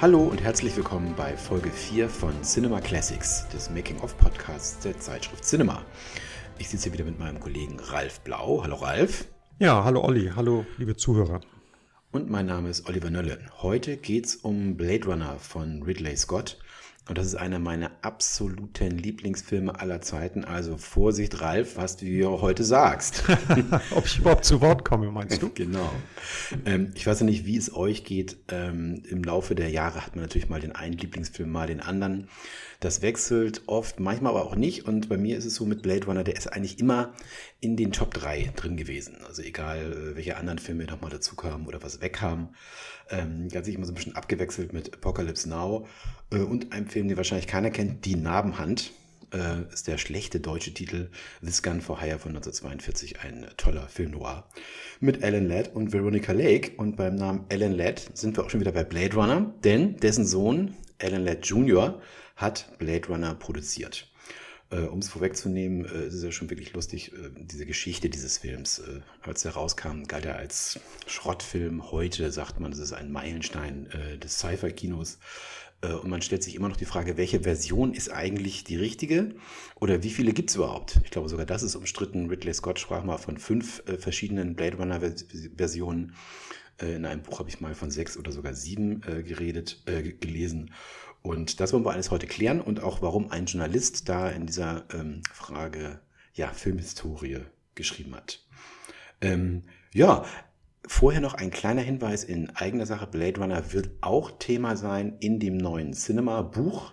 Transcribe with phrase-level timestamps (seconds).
[0.00, 5.82] Hallo und herzlich willkommen bei Folge 4 von Cinema Classics, des Making-of-Podcasts der Zeitschrift Cinema.
[6.56, 8.62] Ich sitze hier wieder mit meinem Kollegen Ralf Blau.
[8.62, 9.24] Hallo Ralf.
[9.58, 10.30] Ja, hallo Olli.
[10.36, 11.40] Hallo liebe Zuhörer.
[12.12, 13.40] Und mein Name ist Oliver Nölle.
[13.60, 16.58] Heute geht es um Blade Runner von Ridley Scott.
[17.08, 20.44] Und das ist einer meiner absoluten Lieblingsfilme aller Zeiten.
[20.44, 23.24] Also Vorsicht, Ralf, was du hier heute sagst.
[23.92, 25.48] Ob ich überhaupt zu Wort komme, meinst du?
[25.54, 25.90] genau.
[26.66, 28.36] Ähm, ich weiß ja nicht, wie es euch geht.
[28.48, 32.28] Ähm, Im Laufe der Jahre hat man natürlich mal den einen Lieblingsfilm, mal den anderen.
[32.80, 34.84] Das wechselt oft, manchmal aber auch nicht.
[34.86, 37.14] Und bei mir ist es so mit Blade Runner, der ist eigentlich immer
[37.60, 39.16] in den Top 3 drin gewesen.
[39.26, 42.50] Also egal, äh, welche anderen Filme nochmal dazu kamen oder was wegkamen.
[43.10, 45.86] Ähm, sich immer so ein bisschen abgewechselt mit Apocalypse Now
[46.30, 48.92] und einem Film, den wahrscheinlich keiner kennt, Die Narbenhand.
[49.30, 51.10] Äh, ist der schlechte deutsche Titel
[51.44, 54.48] This Gun for Hire von 1942, ein toller Film noir
[55.00, 56.72] mit Alan Ladd und Veronica Lake.
[56.78, 60.24] Und beim Namen Alan Ladd sind wir auch schon wieder bei Blade Runner, denn dessen
[60.24, 62.00] Sohn Alan Ladd Jr
[62.36, 64.08] hat Blade Runner produziert.
[64.70, 68.38] Äh, um es vorwegzunehmen, äh, ist es ja schon wirklich lustig, äh, diese Geschichte dieses
[68.38, 68.78] Films.
[68.80, 71.90] Äh, als er rauskam, galt er als Schrottfilm.
[71.90, 75.18] Heute sagt man, es ist ein Meilenstein äh, des Sci-Fi-Kinos.
[75.82, 79.34] Äh, und man stellt sich immer noch die Frage, welche Version ist eigentlich die richtige?
[79.76, 81.00] Oder wie viele gibt es überhaupt?
[81.04, 82.28] Ich glaube, sogar das ist umstritten.
[82.28, 86.14] Ridley Scott sprach mal von fünf verschiedenen Blade Runner-Versionen.
[86.80, 89.82] in einem Buch habe ich mal von sechs oder sogar sieben geredet,
[90.20, 90.70] gelesen.
[91.22, 94.84] Und das wollen wir alles heute klären und auch, warum ein Journalist da in dieser
[94.92, 96.00] ähm, Frage
[96.34, 97.40] ja, Filmhistorie
[97.74, 98.44] geschrieben hat.
[99.20, 100.24] Ähm, ja,
[100.88, 103.06] vorher noch ein kleiner Hinweis in eigener Sache.
[103.06, 106.92] Blade Runner wird auch Thema sein in dem neuen Cinema-Buch.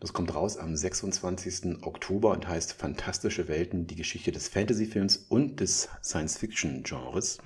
[0.00, 1.82] Das kommt raus am 26.
[1.82, 7.38] Oktober und heißt Fantastische Welten, die Geschichte des Fantasy-Films und des Science-Fiction-Genres.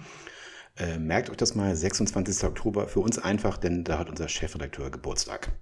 [0.77, 2.45] Äh, merkt euch das mal, 26.
[2.45, 5.53] Oktober für uns einfach, denn da hat unser Chefredakteur Geburtstag.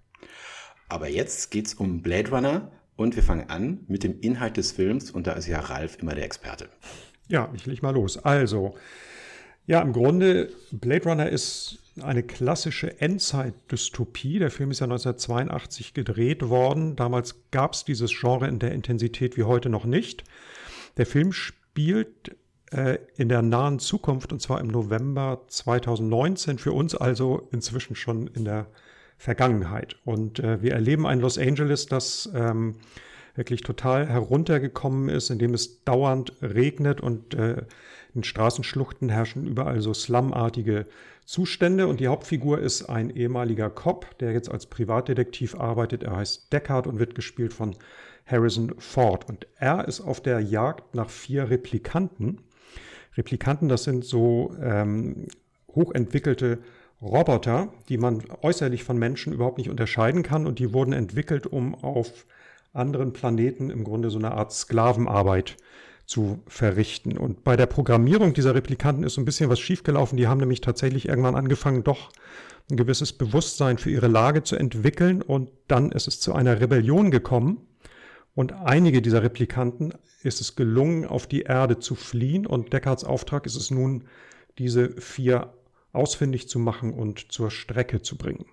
[0.88, 4.72] Aber jetzt geht es um Blade Runner und wir fangen an mit dem Inhalt des
[4.72, 6.68] Films und da ist ja Ralf immer der Experte.
[7.28, 8.18] Ja, ich leg mal los.
[8.18, 8.74] Also,
[9.66, 14.38] ja, im Grunde, Blade Runner ist eine klassische Endzeit-Dystopie.
[14.38, 16.96] Der Film ist ja 1982 gedreht worden.
[16.96, 20.24] Damals gab es dieses Genre in der Intensität wie heute noch nicht.
[20.96, 22.36] Der Film spielt
[22.72, 26.58] äh, in der nahen Zukunft und zwar im November 2019.
[26.58, 28.66] Für uns also inzwischen schon in der
[29.18, 29.96] Vergangenheit.
[30.04, 32.76] Und äh, wir erleben ein Los Angeles, das ähm,
[33.34, 37.62] wirklich total heruntergekommen ist, indem es dauernd regnet und äh,
[38.14, 40.86] in Straßenschluchten herrschen überall so slumartige
[41.24, 41.86] Zustände.
[41.86, 46.02] Und die Hauptfigur ist ein ehemaliger Cop, der jetzt als Privatdetektiv arbeitet.
[46.02, 47.76] Er heißt Deckard und wird gespielt von
[48.26, 49.28] Harrison Ford.
[49.28, 52.42] Und er ist auf der Jagd nach vier Replikanten.
[53.16, 55.28] Replikanten, das sind so ähm,
[55.74, 56.58] hochentwickelte
[57.02, 61.74] Roboter, die man äußerlich von Menschen überhaupt nicht unterscheiden kann und die wurden entwickelt, um
[61.74, 62.26] auf
[62.72, 65.56] anderen Planeten im Grunde so eine Art Sklavenarbeit
[66.10, 67.16] zu verrichten.
[67.16, 70.16] Und bei der Programmierung dieser Replikanten ist so ein bisschen was schiefgelaufen.
[70.16, 72.10] Die haben nämlich tatsächlich irgendwann angefangen, doch
[72.68, 77.12] ein gewisses Bewusstsein für ihre Lage zu entwickeln und dann ist es zu einer Rebellion
[77.12, 77.64] gekommen.
[78.34, 79.94] Und einige dieser Replikanten
[80.24, 84.08] ist es gelungen, auf die Erde zu fliehen und Deckards Auftrag ist es nun,
[84.58, 85.54] diese vier
[85.92, 88.46] ausfindig zu machen und zur Strecke zu bringen.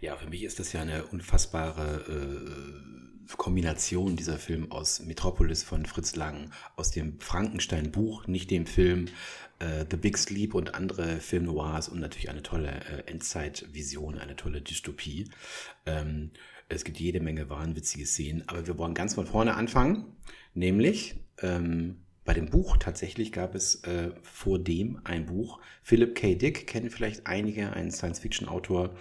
[0.00, 5.86] Ja, für mich ist das ja eine unfassbare äh, Kombination dieser Film aus Metropolis von
[5.86, 9.06] Fritz Lang, aus dem Frankenstein-Buch, nicht dem Film
[9.58, 14.36] äh, The Big Sleep und andere Film Noirs und natürlich eine tolle äh, Endzeitvision, eine
[14.36, 15.28] tolle Dystopie.
[15.86, 16.30] Ähm,
[16.68, 20.16] es gibt jede Menge wahnwitzige Szenen, aber wir wollen ganz von vorne anfangen,
[20.54, 25.58] nämlich ähm, bei dem Buch tatsächlich gab es äh, vor dem ein Buch.
[25.82, 26.34] Philip K.
[26.34, 28.94] Dick kennen vielleicht einige, ein Science-Fiction-Autor,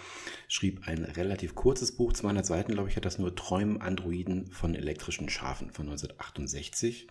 [0.47, 4.73] schrieb ein relativ kurzes Buch, 200 Seiten, glaube ich, hat das nur Träumen Androiden von
[4.73, 7.07] elektrischen Schafen von 1968.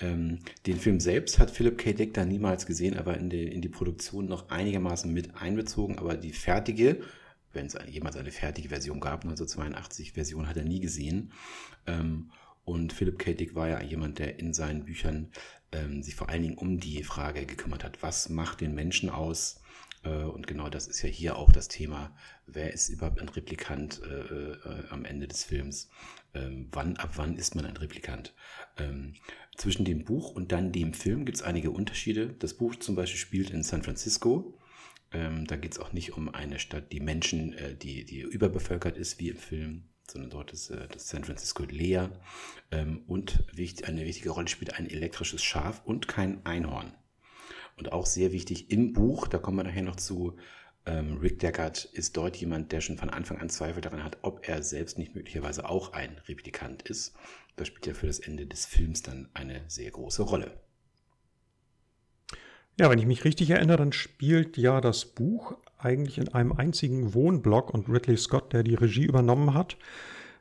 [0.00, 1.92] Ähm, den Film selbst hat Philip K.
[1.92, 5.98] Dick da niemals gesehen, aber in die, in die Produktion noch einigermaßen mit einbezogen.
[5.98, 7.00] Aber die fertige,
[7.52, 11.32] wenn es jemals eine fertige Version gab, 1982 Version, hat er nie gesehen.
[11.86, 12.30] Ähm,
[12.68, 13.32] und Philip K.
[13.32, 15.32] Dick war ja jemand, der in seinen Büchern
[15.72, 19.62] ähm, sich vor allen Dingen um die Frage gekümmert hat, was macht den Menschen aus?
[20.04, 22.14] Äh, und genau das ist ja hier auch das Thema.
[22.46, 25.88] Wer ist überhaupt ein Replikant äh, äh, am Ende des Films?
[26.34, 28.34] Ähm, wann, ab wann ist man ein Replikant?
[28.76, 29.14] Ähm,
[29.56, 32.34] zwischen dem Buch und dann dem Film gibt es einige Unterschiede.
[32.38, 34.58] Das Buch zum Beispiel spielt in San Francisco.
[35.10, 38.98] Ähm, da geht es auch nicht um eine Stadt, die Menschen, äh, die, die überbevölkert
[38.98, 42.10] ist, wie im Film, sondern dort ist äh, das San Francisco leer.
[42.70, 46.92] Ähm, und wichtig, eine wichtige Rolle spielt ein elektrisches Schaf und kein Einhorn.
[47.76, 50.36] Und auch sehr wichtig im Buch, da kommen wir nachher noch zu,
[50.86, 54.48] Ähm, Rick Deckard ist dort jemand, der schon von Anfang an Zweifel daran hat, ob
[54.48, 57.14] er selbst nicht möglicherweise auch ein Replikant ist.
[57.56, 60.58] Das spielt ja für das Ende des Films dann eine sehr große Rolle.
[62.78, 67.14] Ja, wenn ich mich richtig erinnere, dann spielt ja das Buch eigentlich in einem einzigen
[67.14, 69.76] Wohnblock und Ridley Scott, der die Regie übernommen hat,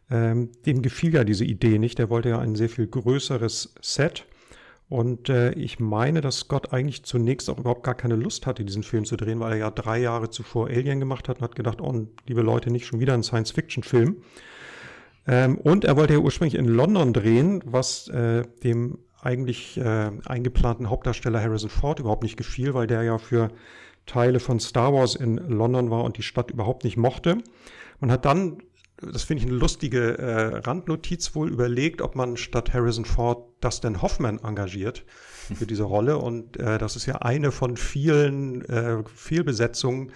[0.09, 1.99] ähm, dem gefiel ja diese Idee nicht.
[1.99, 4.25] Der wollte ja ein sehr viel größeres Set.
[4.89, 8.83] Und äh, ich meine, dass Scott eigentlich zunächst auch überhaupt gar keine Lust hatte, diesen
[8.83, 11.81] Film zu drehen, weil er ja drei Jahre zuvor Alien gemacht hat und hat gedacht,
[11.81, 14.17] oh, liebe Leute, nicht schon wieder ein Science-Fiction-Film.
[15.27, 20.89] Ähm, und er wollte ja ursprünglich in London drehen, was äh, dem eigentlich äh, eingeplanten
[20.89, 23.49] Hauptdarsteller Harrison Ford überhaupt nicht gefiel, weil der ja für
[24.07, 27.37] Teile von Star Wars in London war und die Stadt überhaupt nicht mochte.
[27.99, 28.57] Man hat dann
[28.99, 34.01] das finde ich eine lustige äh, Randnotiz wohl überlegt, ob man statt Harrison Ford Dustin
[34.01, 35.05] Hoffman engagiert
[35.53, 36.17] für diese Rolle.
[36.17, 40.11] Und äh, das ist ja eine von vielen äh, Fehlbesetzungen,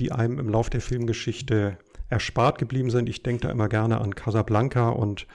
[0.00, 1.78] die einem im Lauf der Filmgeschichte
[2.08, 3.08] erspart geblieben sind.
[3.08, 5.26] Ich denke da immer gerne an Casablanca und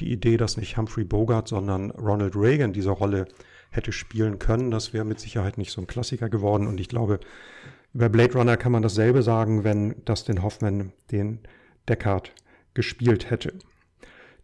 [0.00, 3.26] die Idee, dass nicht Humphrey Bogart, sondern Ronald Reagan diese Rolle
[3.70, 4.70] hätte spielen können.
[4.70, 6.66] Das wäre mit Sicherheit nicht so ein Klassiker geworden.
[6.66, 7.20] Und ich glaube,
[7.94, 11.40] über Blade Runner kann man dasselbe sagen, wenn Dustin Hoffman den
[11.88, 12.32] Deckard
[12.74, 13.54] gespielt hätte.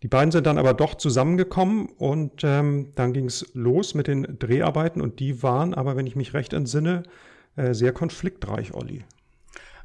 [0.03, 4.39] Die beiden sind dann aber doch zusammengekommen und ähm, dann ging es los mit den
[4.39, 7.05] Dreharbeiten und die waren aber, wenn ich mich recht entsinne,
[7.57, 9.05] äh, sehr konfliktreich, Olli.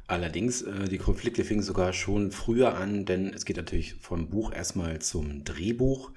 [0.08, 4.52] Allerdings, äh, die Konflikte fingen sogar schon früher an, denn es geht natürlich vom Buch
[4.52, 6.10] erstmal zum Drehbuch.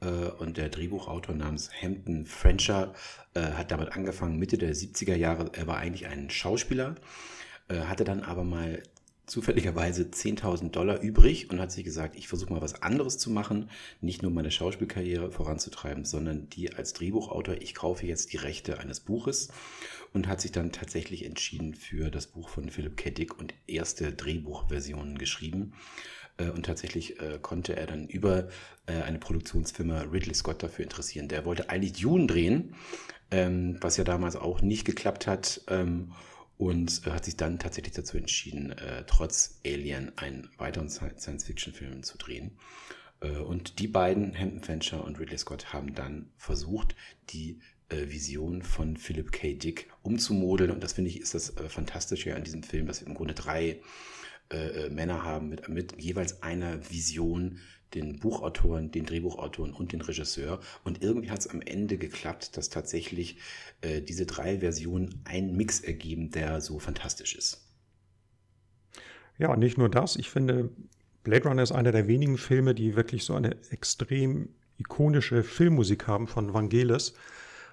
[0.00, 2.94] Äh, und der Drehbuchautor namens Hampton Frencher
[3.34, 5.50] äh, hat damit angefangen, Mitte der 70er Jahre.
[5.54, 6.96] Er war eigentlich ein Schauspieler,
[7.68, 8.82] äh, hatte dann aber mal
[9.28, 13.68] zufälligerweise 10.000 Dollar übrig und hat sich gesagt, ich versuche mal was anderes zu machen,
[14.00, 19.00] nicht nur meine Schauspielkarriere voranzutreiben, sondern die als Drehbuchautor, ich kaufe jetzt die Rechte eines
[19.00, 19.48] Buches
[20.14, 23.10] und hat sich dann tatsächlich entschieden für das Buch von Philip K.
[23.10, 25.74] Dick und erste Drehbuchversionen geschrieben.
[26.38, 28.48] Äh, und tatsächlich äh, konnte er dann über
[28.86, 31.28] äh, eine Produktionsfirma Ridley Scott dafür interessieren.
[31.28, 32.74] Der wollte eigentlich Dune drehen,
[33.30, 35.60] ähm, was ja damals auch nicht geklappt hat.
[35.68, 36.12] Ähm,
[36.56, 38.74] und hat sich dann tatsächlich dazu entschieden,
[39.06, 42.58] trotz Alien einen weiteren Science-Fiction-Film zu drehen.
[43.20, 46.96] Und die beiden, Hampton Fancher und Ridley Scott, haben dann versucht,
[47.30, 49.54] die Vision von Philip K.
[49.54, 50.72] Dick umzumodeln.
[50.72, 53.80] Und das finde ich ist das Fantastische an diesem Film, dass wir im Grunde drei
[54.50, 57.58] äh, Männer haben mit, mit jeweils einer Vision,
[57.94, 60.60] den Buchautoren, den Drehbuchautoren und den Regisseur.
[60.84, 63.38] Und irgendwie hat es am Ende geklappt, dass tatsächlich
[63.80, 67.64] äh, diese drei Versionen einen Mix ergeben, der so fantastisch ist.
[69.38, 70.16] Ja, nicht nur das.
[70.16, 70.70] Ich finde,
[71.22, 76.26] Blade Runner ist einer der wenigen Filme, die wirklich so eine extrem ikonische Filmmusik haben
[76.26, 77.14] von Vangelis.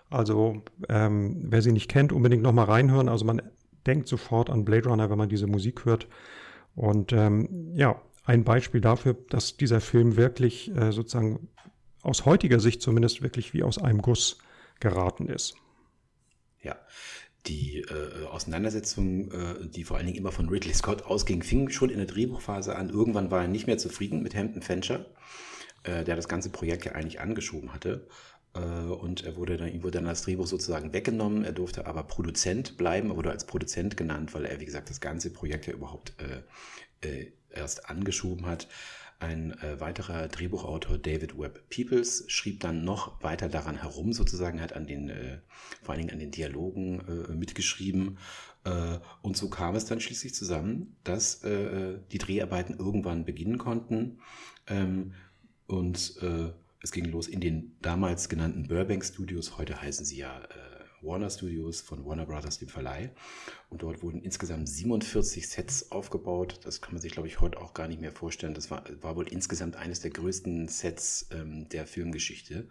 [0.09, 3.09] Also, ähm, wer sie nicht kennt, unbedingt nochmal reinhören.
[3.09, 3.41] Also, man
[3.85, 6.07] denkt sofort an Blade Runner, wenn man diese Musik hört.
[6.75, 11.47] Und ähm, ja, ein Beispiel dafür, dass dieser Film wirklich äh, sozusagen
[12.01, 14.37] aus heutiger Sicht zumindest wirklich wie aus einem Guss
[14.79, 15.55] geraten ist.
[16.61, 16.75] Ja,
[17.47, 21.89] die äh, Auseinandersetzung, äh, die vor allen Dingen immer von Ridley Scott ausging, fing schon
[21.89, 22.89] in der Drehbuchphase an.
[22.89, 25.05] Irgendwann war er nicht mehr zufrieden mit Hampton Fancher,
[25.83, 28.07] äh, der das ganze Projekt ja eigentlich angeschoben hatte.
[28.55, 31.43] Äh, und er wurde dann, ihm wurde dann das Drehbuch sozusagen weggenommen.
[31.43, 35.31] Er durfte aber Produzent bleiben, wurde als Produzent genannt, weil er, wie gesagt, das ganze
[35.31, 38.67] Projekt ja überhaupt äh, äh, erst angeschoben hat.
[39.19, 44.73] Ein äh, weiterer Drehbuchautor, David Webb Peoples, schrieb dann noch weiter daran herum, sozusagen, hat
[44.73, 45.39] an den, äh,
[45.81, 48.17] vor allen Dingen an den Dialogen äh, mitgeschrieben.
[48.65, 54.19] Äh, und so kam es dann schließlich zusammen, dass die Dreharbeiten irgendwann beginnen konnten.
[54.67, 55.13] Ähm,
[55.67, 56.19] und
[56.85, 60.47] es ging los in den damals genannten Burbank Studios, heute heißen sie ja
[61.05, 63.11] Warner Studios von Warner Brothers, dem Verleih.
[63.69, 66.59] Und dort wurden insgesamt 47 Sets aufgebaut.
[66.63, 68.53] Das kann man sich, glaube ich, heute auch gar nicht mehr vorstellen.
[68.53, 72.67] Das war, war wohl insgesamt eines der größten Sets ähm, der Filmgeschichte.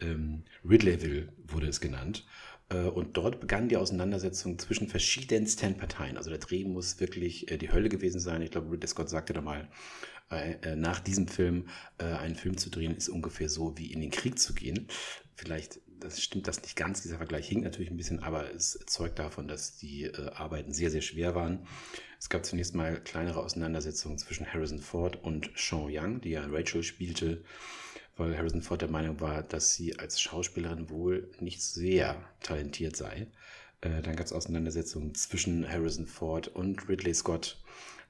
[0.00, 2.26] Ähm, Ridleyville wurde es genannt.
[2.72, 6.16] Äh, und dort begann die Auseinandersetzung zwischen verschiedensten Parteien.
[6.16, 8.42] Also der Dreh muss wirklich äh, die Hölle gewesen sein.
[8.42, 9.68] Ich glaube, Ridley Scott sagte da mal,
[10.30, 14.38] äh, nach diesem Film einen Film zu drehen, ist ungefähr so wie in den Krieg
[14.38, 14.88] zu gehen.
[15.36, 17.02] Vielleicht das stimmt das nicht ganz.
[17.02, 21.00] Dieser Vergleich hinkt natürlich ein bisschen, aber es zeugt davon, dass die Arbeiten sehr, sehr
[21.00, 21.64] schwer waren.
[22.18, 26.82] Es gab zunächst mal kleinere Auseinandersetzungen zwischen Harrison Ford und Sean Young, die ja Rachel
[26.82, 27.44] spielte,
[28.16, 33.26] weil Harrison Ford der Meinung war, dass sie als Schauspielerin wohl nicht sehr talentiert sei.
[33.80, 37.58] Äh, dann gab es Auseinandersetzungen zwischen Harrison Ford und Ridley Scott,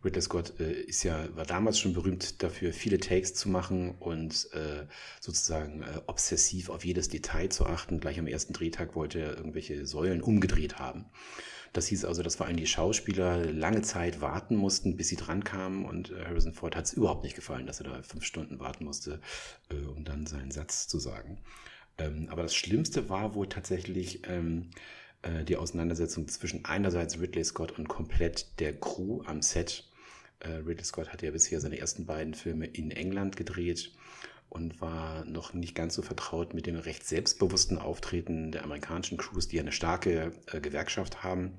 [0.05, 4.49] Ridley Scott äh, ist ja, war damals schon berühmt dafür, viele Takes zu machen und
[4.53, 4.87] äh,
[5.21, 8.01] sozusagen äh, obsessiv auf jedes Detail zu achten.
[8.01, 11.07] Gleich am ersten Drehtag wollte er irgendwelche Säulen umgedreht haben.
[11.73, 15.43] Das hieß also, dass vor allem die Schauspieler lange Zeit warten mussten, bis sie dran
[15.43, 15.87] kamen.
[15.87, 18.85] Und äh, Harrison Ford hat es überhaupt nicht gefallen, dass er da fünf Stunden warten
[18.85, 19.21] musste,
[19.71, 21.39] äh, um dann seinen Satz zu sagen.
[21.99, 24.71] Ähm, aber das Schlimmste war wohl tatsächlich ähm,
[25.23, 29.89] äh, die Auseinandersetzung zwischen einerseits Ridley Scott und komplett der Crew am Set.
[30.41, 33.93] Äh, Ridley Scott hatte ja bisher seine ersten beiden Filme in England gedreht
[34.53, 39.49] und war noch nicht ganz so vertraut mit dem recht selbstbewussten Auftreten der amerikanischen Crews,
[39.49, 41.59] die eine starke äh, Gewerkschaft haben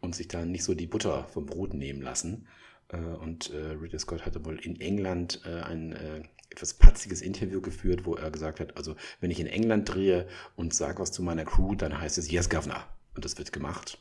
[0.00, 2.48] und sich da nicht so die Butter vom Brot nehmen lassen.
[2.88, 7.60] Äh, und äh, Ridley Scott hatte wohl in England äh, ein äh, etwas patziges Interview
[7.60, 10.26] geführt, wo er gesagt hat, also wenn ich in England drehe
[10.56, 12.84] und sage was zu meiner Crew, dann heißt es Yes, Governor.
[13.14, 14.00] Und das wird gemacht.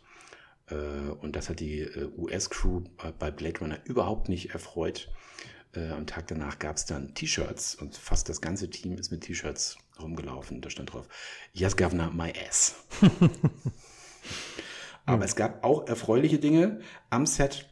[0.71, 0.75] Äh,
[1.21, 1.87] und das hat die
[2.17, 2.81] US-Crew
[3.19, 5.11] bei Blade Runner überhaupt nicht erfreut.
[5.75, 9.21] Äh, am Tag danach gab es dann T-Shirts und fast das ganze Team ist mit
[9.21, 10.61] T-Shirts rumgelaufen.
[10.61, 11.07] Da stand drauf,
[11.53, 12.75] Yes, Governor, my ass.
[15.05, 17.69] Aber es gab auch erfreuliche Dinge am Set.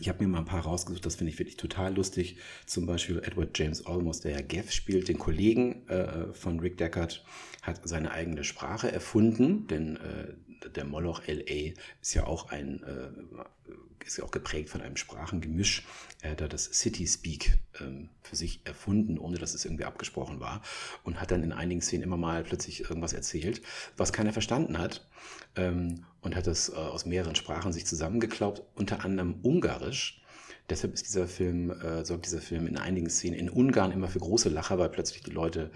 [0.00, 2.38] Ich habe mir mal ein paar rausgesucht, das finde ich wirklich total lustig.
[2.66, 7.24] Zum Beispiel Edward James Olmos, der ja Geff spielt, den Kollegen äh, von Rick Deckard,
[7.62, 10.34] hat seine eigene Sprache erfunden, denn äh,
[10.74, 15.84] der Moloch LA ist ja auch ein, äh, ist ja auch geprägt von einem Sprachengemisch.
[16.20, 20.40] Er hat da das City Speak ähm, für sich erfunden, ohne dass es irgendwie abgesprochen
[20.40, 20.62] war
[21.02, 23.62] und hat dann in einigen Szenen immer mal plötzlich irgendwas erzählt,
[23.96, 25.06] was keiner verstanden hat
[25.56, 30.20] ähm, und hat das äh, aus mehreren Sprachen sich zusammengeklaubt, unter anderem Ungarisch.
[30.70, 34.20] Deshalb ist dieser Film, äh, sorgt dieser Film in einigen Szenen in Ungarn immer für
[34.20, 35.70] große Lacher, weil plötzlich die Leute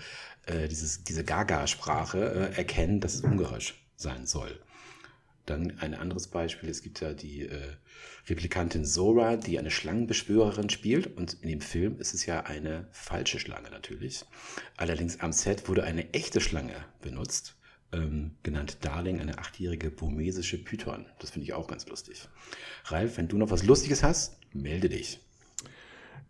[0.47, 4.59] äh, dieses, diese Gaga-Sprache äh, erkennen, dass es Ungarisch sein soll.
[5.49, 7.73] Dann ein anderes Beispiel, es gibt ja die äh,
[8.29, 13.41] Replikantin Zora, die eine Schlangenbeschwörerin spielt und in dem Film ist es ja eine falsche
[13.41, 14.27] Schlange natürlich.
[14.77, 17.57] Allerdings am Set wurde eine echte Schlange benutzt,
[17.93, 21.07] ähm, genannt Darling, eine achtjährige burmesische Python.
[21.19, 22.29] Das finde ich auch ganz lustig.
[22.85, 25.19] Ralf, wenn du noch was Lustiges hast, melde dich.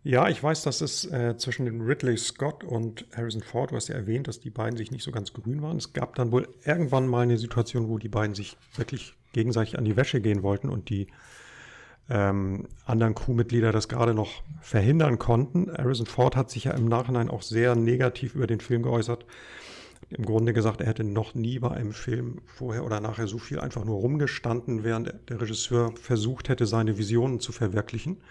[0.03, 3.89] Ja, ich weiß, dass es äh, zwischen den Ridley Scott und Harrison Ford, du hast
[3.89, 5.75] ja erwähnt, dass die beiden sich nicht so ganz grün waren.
[5.75, 9.83] Es gab dann wohl irgendwann mal eine Situation, wo die beiden sich wirklich gegenseitig an
[9.83, 11.07] die Wäsche gehen wollten und die
[12.09, 15.69] ähm, anderen Crewmitglieder das gerade noch verhindern konnten.
[15.77, 19.25] Harrison Ford hat sich ja im Nachhinein auch sehr negativ über den Film geäußert.
[20.09, 23.59] Im Grunde gesagt, er hätte noch nie bei einem Film vorher oder nachher so viel
[23.59, 28.21] einfach nur rumgestanden, während der Regisseur versucht hätte, seine Visionen zu verwirklichen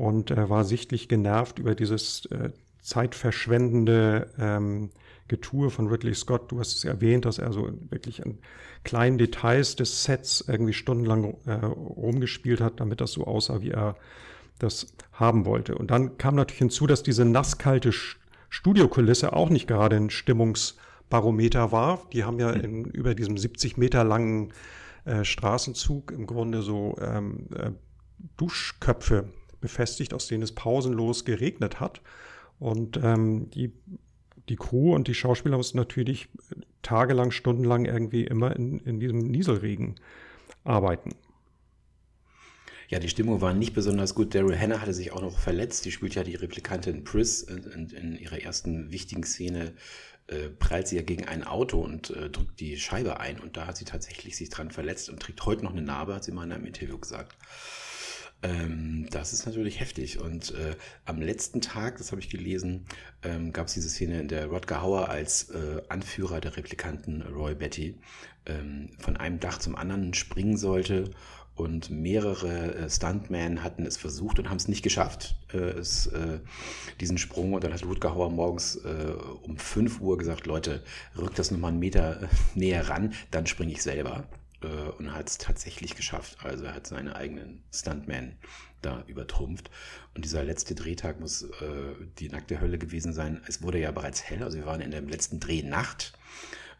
[0.00, 4.90] und äh, war sichtlich genervt über dieses äh, zeitverschwendende ähm,
[5.28, 6.50] Getue von Ridley Scott.
[6.50, 8.38] Du hast es erwähnt, dass er so wirklich an
[8.82, 13.94] kleinen Details des Sets irgendwie stundenlang äh, rumgespielt hat, damit das so aussah, wie er
[14.58, 15.74] das haben wollte.
[15.74, 17.92] Und dann kam natürlich hinzu, dass diese nasskalte
[18.48, 22.08] Studiokulisse auch nicht gerade ein Stimmungsbarometer war.
[22.14, 24.54] Die haben ja in, über diesem 70 Meter langen
[25.04, 27.72] äh, Straßenzug im Grunde so ähm, äh,
[28.38, 29.28] Duschköpfe
[29.60, 32.00] befestigt, aus denen es pausenlos geregnet hat.
[32.58, 33.72] Und ähm, die,
[34.48, 36.28] die Crew und die Schauspieler mussten natürlich
[36.82, 39.96] tagelang, stundenlang irgendwie immer in, in diesem Nieselregen
[40.64, 41.10] arbeiten.
[42.88, 44.34] Ja, die Stimmung war nicht besonders gut.
[44.34, 45.84] Daryl Hannah hatte sich auch noch verletzt.
[45.84, 49.74] Die spielt ja die Replikantin Pris in, in ihrer ersten wichtigen Szene
[50.26, 53.38] äh, prallt sie ja gegen ein Auto und äh, drückt die Scheibe ein.
[53.38, 56.24] Und da hat sie tatsächlich sich dran verletzt und trägt heute noch eine Narbe, hat
[56.24, 57.36] sie mal in einem Interview gesagt.
[58.42, 60.20] Ähm, das ist natürlich heftig.
[60.20, 62.86] Und äh, am letzten Tag, das habe ich gelesen,
[63.22, 67.54] ähm, gab es diese Szene, in der Rodger Hauer als äh, Anführer der Replikanten Roy
[67.54, 67.98] Betty
[68.46, 71.10] ähm, von einem Dach zum anderen springen sollte.
[71.54, 76.38] Und mehrere äh, Stuntmen hatten es versucht und haben es nicht geschafft, äh, es, äh,
[77.00, 77.52] diesen Sprung.
[77.52, 80.82] Und dann hat Rutger Hauer morgens äh, um 5 Uhr gesagt, Leute,
[81.18, 84.26] rückt das nochmal einen Meter äh, näher ran, dann springe ich selber
[84.62, 86.38] äh, und hat es tatsächlich geschafft.
[86.42, 88.36] Also er hat seine eigenen Stuntman
[88.82, 89.70] da übertrumpft.
[90.14, 93.42] Und dieser letzte Drehtag muss äh, die nackte Hölle gewesen sein.
[93.46, 96.12] Es wurde ja bereits hell, also wir waren in der letzten Drehnacht.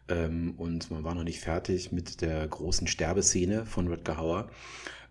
[0.07, 4.49] Ähm, und man war noch nicht fertig mit der großen Sterbeszene von Rutger Hauer.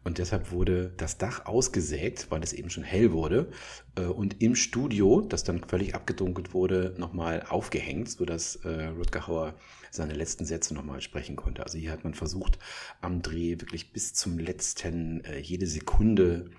[0.03, 3.50] Und deshalb wurde das Dach ausgesägt, weil es eben schon hell wurde.
[3.97, 9.55] Äh, und im Studio, das dann völlig abgedunkelt wurde, nochmal aufgehängt, sodass äh, Rutger Hauer
[9.90, 11.62] seine letzten Sätze nochmal sprechen konnte.
[11.62, 12.59] Also hier hat man versucht,
[13.00, 16.50] am Dreh wirklich bis zum letzten äh, jede Sekunde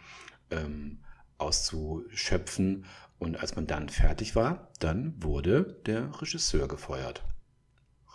[0.50, 1.00] ähm,
[1.38, 2.86] auszuschöpfen.
[3.20, 7.24] Und als man dann fertig war, dann wurde der Regisseur gefeuert.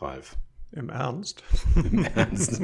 [0.00, 0.36] Ralf.
[0.72, 1.44] Im Ernst?
[1.76, 2.60] Im Ernst.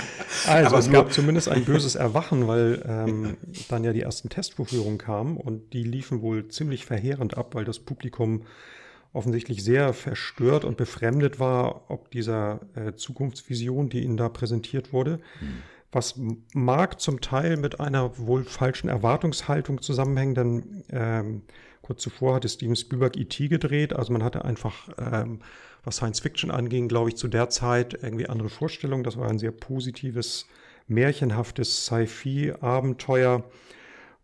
[0.46, 3.36] also Aber es gab zumindest ein böses Erwachen, weil ähm,
[3.68, 7.78] dann ja die ersten Testvorführungen kamen und die liefen wohl ziemlich verheerend ab, weil das
[7.78, 8.44] Publikum
[9.16, 15.18] offensichtlich sehr verstört und befremdet war, ob dieser äh, Zukunftsvision, die ihnen da präsentiert wurde.
[15.40, 15.62] Mhm.
[15.90, 16.20] Was
[16.52, 21.42] mag zum Teil mit einer wohl falschen Erwartungshaltung zusammenhängen, denn ähm,
[21.80, 23.48] kurz zuvor hatte Steven Spielberg E.T.
[23.48, 25.40] gedreht, also man hatte einfach, ähm,
[25.84, 29.04] was Science Fiction anging, glaube ich, zu der Zeit irgendwie andere Vorstellungen.
[29.04, 30.46] Das war ein sehr positives,
[30.88, 33.44] märchenhaftes Sci-Fi-Abenteuer.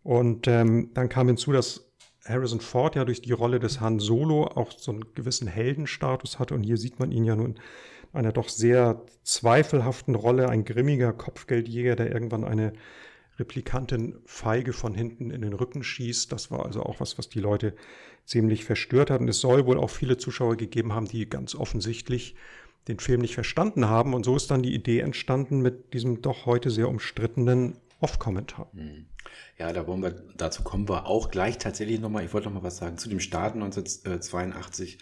[0.03, 1.92] Und ähm, dann kam hinzu, dass
[2.25, 6.53] Harrison Ford ja durch die Rolle des Han Solo auch so einen gewissen Heldenstatus hatte.
[6.53, 11.11] Und hier sieht man ihn ja nun in einer doch sehr zweifelhaften Rolle, ein grimmiger
[11.13, 12.73] Kopfgeldjäger, der irgendwann eine
[13.39, 16.31] Replikantin feige von hinten in den Rücken schießt.
[16.31, 17.73] Das war also auch was, was die Leute
[18.25, 19.21] ziemlich verstört hat.
[19.21, 22.35] Und es soll wohl auch viele Zuschauer gegeben haben, die ganz offensichtlich
[22.87, 24.13] den Film nicht verstanden haben.
[24.13, 28.69] Und so ist dann die Idee entstanden mit diesem doch heute sehr umstrittenen Off-Kommentar.
[28.73, 29.05] Hm.
[29.57, 32.25] Ja, da wollen wir, dazu kommen wir auch gleich tatsächlich nochmal.
[32.25, 34.97] Ich wollte noch mal was sagen zu dem Start 1982.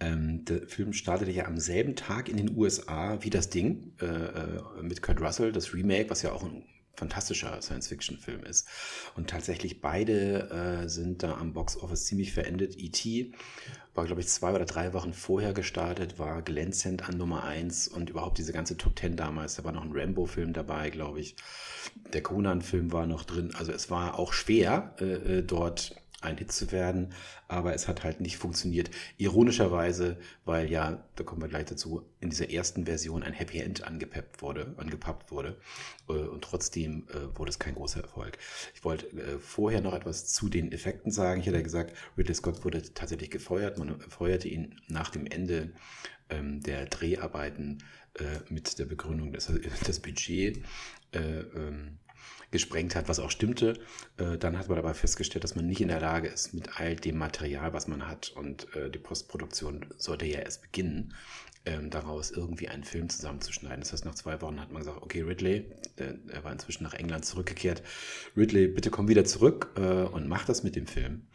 [0.00, 4.06] Ähm, der Film startete ja am selben Tag in den USA wie das Ding äh,
[4.06, 8.68] äh, mit Kurt Russell, das Remake, was ja auch ein fantastischer Science-Fiction-Film ist.
[9.16, 12.78] Und tatsächlich beide äh, sind da am Box-Office ziemlich verendet.
[12.78, 13.32] E.T.
[13.94, 18.10] war, glaube ich, zwei oder drei Wochen vorher gestartet, war glänzend an Nummer eins und
[18.10, 19.56] überhaupt diese ganze Top Ten damals.
[19.56, 21.36] Da war noch ein Rambo-Film dabei, glaube ich.
[22.12, 23.54] Der Conan-Film war noch drin.
[23.54, 27.12] Also es war auch schwer, äh, äh dort ein Hit zu werden,
[27.48, 28.90] aber es hat halt nicht funktioniert.
[29.18, 33.84] Ironischerweise, weil ja, da kommen wir gleich dazu, in dieser ersten Version ein Happy End
[33.84, 35.56] angepeppt wurde, angepappt wurde
[36.08, 38.38] äh, und trotzdem äh, wurde es kein großer Erfolg.
[38.74, 41.40] Ich wollte äh, vorher noch etwas zu den Effekten sagen.
[41.40, 43.78] Ich hatte gesagt, Ridley Scott wurde tatsächlich gefeuert.
[43.78, 45.72] Man feuerte ihn nach dem Ende
[46.30, 47.82] ähm, der Dreharbeiten
[48.50, 49.50] mit der Begründung, dass
[49.86, 50.62] das Budget
[51.14, 51.98] ähm,
[52.52, 53.80] gesprengt hat, was auch stimmte.
[54.18, 56.94] Äh, dann hat man aber festgestellt, dass man nicht in der Lage ist, mit all
[56.94, 61.14] dem Material, was man hat, und äh, die Postproduktion sollte ja erst beginnen,
[61.64, 63.80] ähm, daraus irgendwie einen Film zusammenzuschneiden.
[63.80, 65.66] Das heißt, nach zwei Wochen hat man gesagt, okay, Ridley,
[65.98, 67.82] der, er war inzwischen nach England zurückgekehrt,
[68.36, 71.26] Ridley, bitte komm wieder zurück äh, und mach das mit dem Film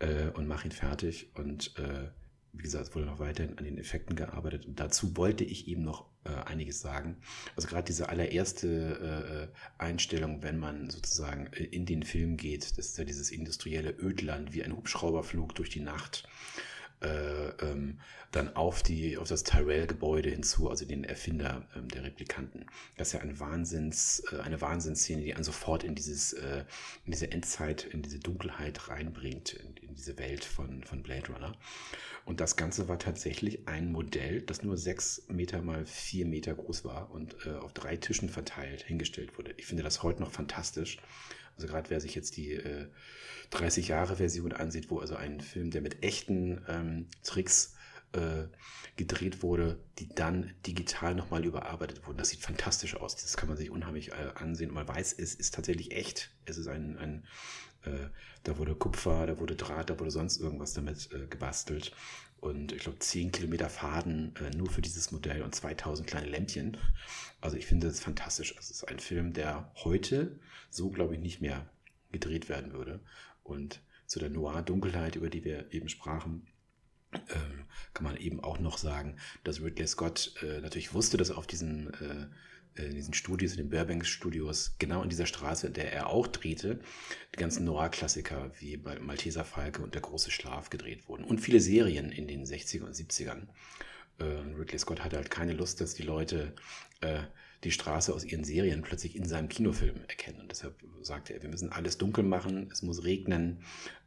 [0.00, 2.08] äh, und mach ihn fertig und äh,
[2.56, 4.66] wie gesagt, es wurde noch weiterhin an den Effekten gearbeitet.
[4.66, 7.16] Und dazu wollte ich eben noch äh, einiges sagen.
[7.56, 12.86] Also gerade diese allererste äh, Einstellung, wenn man sozusagen äh, in den Film geht, das
[12.86, 16.28] ist ja dieses industrielle Ödland, wie ein Hubschrauberflug durch die Nacht.
[17.04, 17.98] Äh, ähm,
[18.30, 22.66] dann auf, die, auf das Tyrell-Gebäude hinzu, also den Erfinder ähm, der Replikanten.
[22.96, 26.64] Das ist ja ein Wahnsinns, äh, eine Wahnsinnsszene, die einen sofort in, dieses, äh,
[27.04, 31.56] in diese Endzeit, in diese Dunkelheit reinbringt, in, in diese Welt von, von Blade Runner.
[32.24, 36.84] Und das Ganze war tatsächlich ein Modell, das nur sechs Meter mal vier Meter groß
[36.84, 39.54] war und äh, auf drei Tischen verteilt hingestellt wurde.
[39.56, 40.98] Ich finde das heute noch fantastisch.
[41.56, 42.88] Also gerade wer sich jetzt die äh,
[43.50, 47.74] 30 Jahre Version ansieht, wo also ein Film, der mit echten ähm, Tricks
[48.12, 48.48] äh,
[48.96, 52.18] gedreht wurde, die dann digital nochmal überarbeitet wurden.
[52.18, 53.14] Das sieht fantastisch aus.
[53.14, 54.70] Das kann man sich unheimlich äh, ansehen.
[54.70, 56.30] Und man weiß, es ist tatsächlich echt.
[56.46, 57.26] Es ist ein, ein
[57.84, 58.08] äh,
[58.42, 61.92] da wurde Kupfer, da wurde Draht, da wurde sonst irgendwas damit äh, gebastelt.
[62.40, 66.76] Und ich glaube, 10 Kilometer Faden äh, nur für dieses Modell und 2000 kleine Lämpchen.
[67.40, 68.54] Also ich finde das fantastisch.
[68.58, 71.66] Es ist ein Film, der heute so, glaube ich, nicht mehr
[72.12, 73.00] gedreht werden würde.
[73.42, 76.46] Und zu der Noir-Dunkelheit, über die wir eben sprachen,
[77.14, 81.46] ähm, kann man eben auch noch sagen, dass Ridley Scott äh, natürlich wusste, dass auf
[81.46, 82.26] diesen äh,
[82.76, 86.26] in diesen Studios, in den Burbank Studios, genau in dieser Straße, in der er auch
[86.26, 86.80] drehte,
[87.34, 91.24] die ganzen Noir-Klassiker wie Malteser Falke und Der große Schlaf gedreht wurden.
[91.24, 93.48] Und viele Serien in den 60er und 70ern.
[94.18, 96.54] Äh, Ridley Scott hatte halt keine Lust, dass die Leute
[97.00, 97.22] äh,
[97.64, 100.40] die Straße aus ihren Serien plötzlich in seinem Kinofilm erkennen.
[100.40, 103.62] Und deshalb sagte er, wir müssen alles dunkel machen, es muss regnen,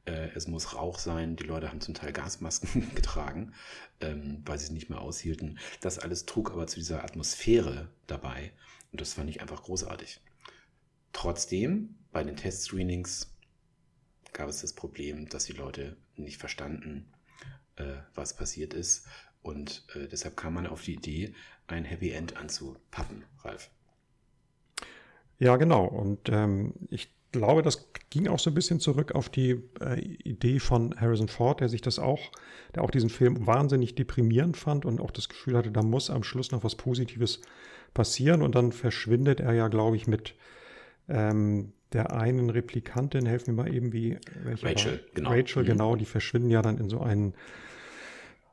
[0.08, 1.36] äh, es muss Rauch sein.
[1.36, 3.54] Die Leute haben zum Teil Gasmasken getragen,
[4.02, 5.60] ähm, weil sie es nicht mehr aushielten.
[5.82, 8.52] Das alles trug aber zu dieser Atmosphäre dabei.
[8.92, 10.22] Und das fand ich einfach großartig.
[11.14, 13.34] Trotzdem, bei den Testscreenings
[14.34, 17.12] gab es das Problem, dass die Leute nicht verstanden,
[17.76, 19.06] äh, was passiert ist.
[19.42, 21.34] Und äh, deshalb kam man auf die Idee,
[21.68, 23.70] ein Happy End anzupappen, Ralf.
[25.40, 25.86] Ja, genau.
[25.86, 30.60] Und ähm, ich glaube, das ging auch so ein bisschen zurück auf die äh, Idee
[30.60, 32.32] von Harrison Ford, der sich das auch,
[32.76, 36.24] der auch diesen Film wahnsinnig deprimierend fand und auch das Gefühl hatte, da muss am
[36.24, 37.42] Schluss noch was Positives
[37.94, 38.42] passieren.
[38.42, 40.36] Und dann verschwindet er ja, glaube ich, mit
[41.10, 45.00] ähm, der einen Replikantin, helfen mir mal eben, wie welche Rachel, war?
[45.14, 45.30] genau.
[45.32, 45.68] Rachel, mhm.
[45.68, 47.34] genau, die verschwinden ja dann in so einen,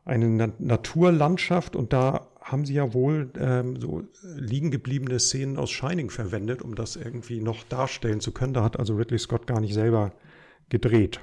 [0.04, 6.10] eine Naturlandschaft und da haben sie ja wohl ähm, so liegen gebliebene Szenen aus Shining
[6.10, 8.52] verwendet, um das irgendwie noch darstellen zu können.
[8.52, 10.12] Da hat also Ridley Scott gar nicht selber
[10.68, 11.20] gedreht.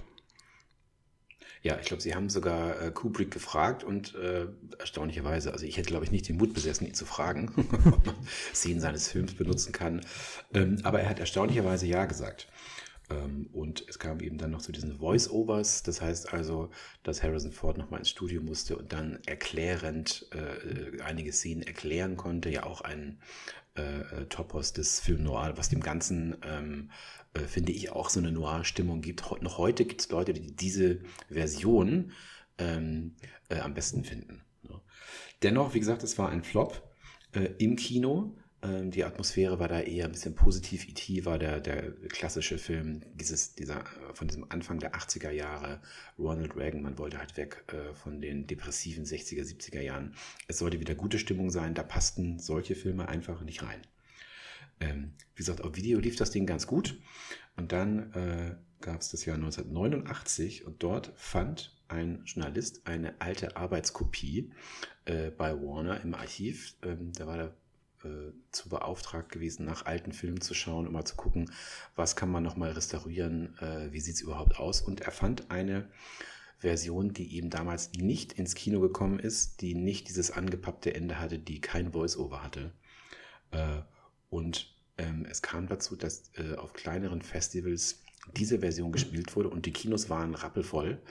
[1.63, 4.47] Ja, ich glaube, sie haben sogar äh, Kubrick gefragt und äh,
[4.79, 7.51] erstaunlicherweise, also ich hätte, glaube ich, nicht den Mut besessen, ihn zu fragen,
[7.85, 8.15] ob man
[8.51, 10.01] Szenen seines Films benutzen kann.
[10.55, 12.47] Ähm, aber er hat erstaunlicherweise Ja gesagt.
[13.11, 16.69] Ähm, und es kam eben dann noch zu diesen Voice-Overs, das heißt also,
[17.03, 22.49] dass Harrison Ford nochmal ins Studio musste und dann erklärend äh, einige Szenen erklären konnte,
[22.49, 23.19] ja auch ein
[23.75, 26.89] äh, äh Topos des Film Noir, was dem Ganzen ähm,
[27.33, 29.23] äh, finde ich, auch so eine Noir-Stimmung gibt.
[29.41, 32.11] Noch heute gibt es Leute, die diese Version
[32.57, 33.15] ähm,
[33.49, 34.43] äh, am besten finden.
[34.63, 34.81] Ne?
[35.41, 36.93] Dennoch, wie gesagt, es war ein Flop
[37.33, 38.35] äh, im Kino.
[38.63, 40.87] Ähm, die Atmosphäre war da eher ein bisschen positiv.
[40.87, 41.25] E.T.
[41.25, 45.81] war der, der klassische Film dieses, dieser, äh, von diesem Anfang der 80er Jahre.
[46.19, 50.15] Ronald Reagan, man wollte halt weg äh, von den depressiven 60er, 70er Jahren.
[50.47, 51.73] Es sollte wieder gute Stimmung sein.
[51.73, 53.81] Da passten solche Filme einfach nicht rein.
[54.79, 56.99] Ähm, wie gesagt, auf Video lief das Ding ganz gut.
[57.55, 63.57] Und dann äh, gab es das Jahr 1989 und dort fand ein Journalist eine alte
[63.57, 64.51] Arbeitskopie
[65.05, 66.75] äh, bei Warner im Archiv.
[66.83, 67.55] Ähm, da war er
[68.03, 71.51] äh, zu beauftragt gewesen, nach alten Filmen zu schauen, um mal zu gucken,
[71.95, 74.81] was kann man nochmal restaurieren, äh, wie sieht es überhaupt aus.
[74.81, 75.89] Und er fand eine
[76.59, 81.39] Version, die eben damals nicht ins Kino gekommen ist, die nicht dieses angepappte Ende hatte,
[81.39, 82.71] die kein Voice-Over hatte.
[83.51, 83.81] Äh,
[84.29, 88.03] und ähm, es kam dazu, dass äh, auf kleineren Festivals
[88.35, 91.01] diese Version gespielt wurde und die Kinos waren rappelvoll.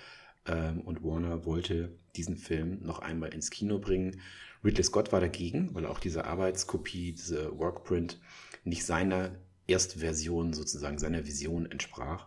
[0.46, 4.20] Ähm, und Warner wollte diesen Film noch einmal ins Kino bringen.
[4.64, 8.20] Ridley Scott war dagegen, weil auch diese Arbeitskopie, diese Workprint
[8.64, 9.32] nicht seiner
[9.66, 12.26] Erstversion sozusagen, seiner Vision entsprach.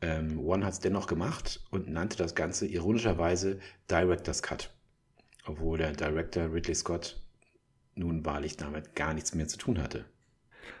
[0.00, 3.58] Ähm, One hat es dennoch gemacht und nannte das Ganze ironischerweise
[3.90, 4.72] Director's Cut.
[5.46, 7.20] Obwohl der Director Ridley Scott
[7.94, 10.04] nun wahrlich damit gar nichts mehr zu tun hatte.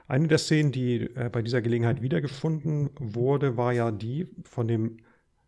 [0.06, 4.98] Eine der Szenen, die äh, bei dieser Gelegenheit wiedergefunden wurde, war ja die von, dem,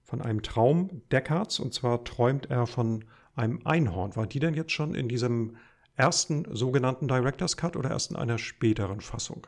[0.02, 1.60] von einem Traum Deckards.
[1.60, 3.04] Und zwar träumt er von
[3.36, 4.16] einem Einhorn.
[4.16, 5.56] War die denn jetzt schon in diesem
[5.94, 9.46] ersten sogenannten Director's Cut oder erst in einer späteren Fassung?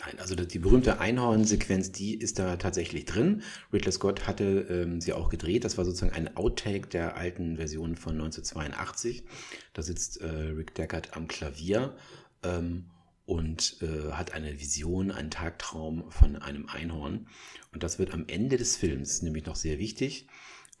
[0.00, 3.42] Nein, also die berühmte Einhorn-Sequenz, die ist da tatsächlich drin.
[3.72, 5.64] Ridley Scott hatte ähm, sie auch gedreht.
[5.64, 9.24] Das war sozusagen ein Outtake der alten Version von 1982.
[9.72, 11.96] Da sitzt äh, Rick Deckard am Klavier
[12.42, 12.86] ähm,
[13.24, 17.28] und äh, hat eine Vision, einen Tagtraum von einem Einhorn.
[17.72, 20.26] Und das wird am Ende des Films nämlich noch sehr wichtig,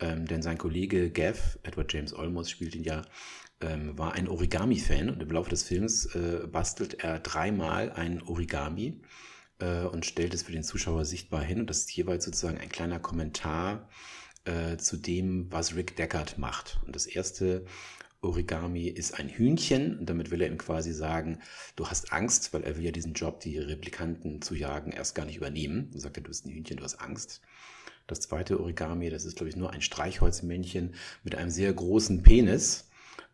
[0.00, 3.02] ähm, denn sein Kollege Gav, Edward James Olmos spielt ihn ja,
[3.60, 9.00] ähm, war ein Origami-Fan und im Laufe des Films äh, bastelt er dreimal ein Origami
[9.58, 12.68] äh, und stellt es für den Zuschauer sichtbar hin und das ist jeweils sozusagen ein
[12.68, 13.88] kleiner Kommentar
[14.44, 16.80] äh, zu dem, was Rick Deckard macht.
[16.84, 17.64] Und das erste
[18.20, 21.40] Origami ist ein Hühnchen und damit will er ihm quasi sagen,
[21.76, 25.26] du hast Angst, weil er will ja diesen Job, die Replikanten zu jagen, erst gar
[25.26, 25.90] nicht übernehmen.
[25.92, 27.42] Dann sagt er, du bist ein Hühnchen, du hast Angst.
[28.06, 32.90] Das zweite Origami, das ist, glaube ich, nur ein Streichholzmännchen mit einem sehr großen Penis.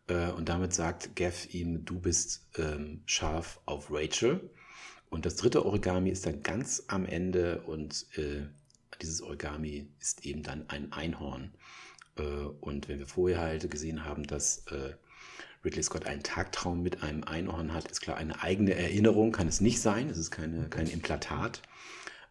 [0.07, 4.49] Äh, und damit sagt Gav ihm, du bist ähm, scharf auf Rachel.
[5.09, 8.47] Und das dritte Origami ist dann ganz am Ende und äh,
[9.01, 11.53] dieses Origami ist eben dann ein Einhorn.
[12.17, 14.93] Äh, und wenn wir vorher halt gesehen haben, dass äh,
[15.63, 19.61] Ridley Scott einen Tagtraum mit einem Einhorn hat, ist klar, eine eigene Erinnerung kann es
[19.61, 20.09] nicht sein.
[20.09, 21.61] Es ist keine, kein Implantat.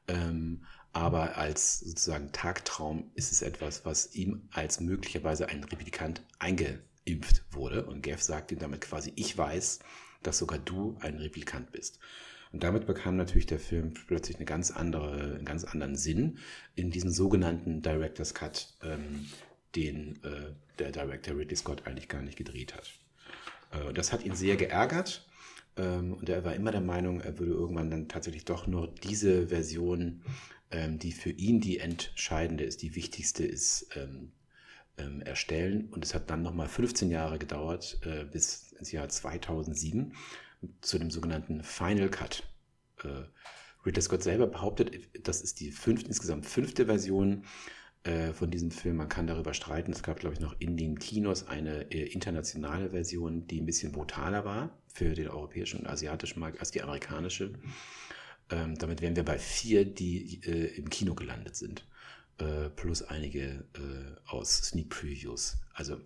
[0.08, 7.44] Ähm, aber als sozusagen Tagtraum ist es etwas, was ihm als möglicherweise ein Replikant eingeimpft
[7.52, 7.86] wurde.
[7.86, 9.80] Und Gav sagt ihm damit quasi, ich weiß,
[10.22, 12.00] dass sogar du ein Replikant bist.
[12.52, 16.38] Und damit bekam natürlich der Film plötzlich eine ganz andere, einen ganz anderen Sinn
[16.74, 19.26] in diesem sogenannten Director's Cut, ähm,
[19.76, 22.90] den äh, der Director Ridley Scott eigentlich gar nicht gedreht hat.
[23.70, 25.28] Äh, das hat ihn sehr geärgert
[25.76, 29.46] ähm, und er war immer der Meinung, er würde irgendwann dann tatsächlich doch nur diese
[29.46, 30.22] Version,
[30.70, 34.32] ähm, die für ihn die entscheidende ist, die wichtigste ist, ähm,
[34.98, 35.88] ähm erstellen.
[35.90, 40.14] Und es hat dann nochmal 15 Jahre gedauert, äh, bis ins Jahr 2007,
[40.80, 42.44] zu dem sogenannten Final Cut.
[43.02, 43.24] Äh,
[43.84, 47.44] Ridley Scott selber behauptet, das ist die fünfte, insgesamt fünfte Version
[48.02, 48.96] äh, von diesem Film.
[48.96, 49.92] Man kann darüber streiten.
[49.92, 53.92] Es gab, glaube ich, noch in den Kinos eine äh, internationale Version, die ein bisschen
[53.92, 57.52] brutaler war für den europäischen und asiatischen Markt als die amerikanische.
[58.50, 61.86] Ähm, damit wären wir bei vier, die äh, im Kino gelandet sind.
[62.38, 65.58] Äh, plus einige äh, aus Sneak Previews.
[65.74, 66.00] Also